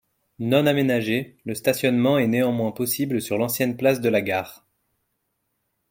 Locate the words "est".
2.17-2.25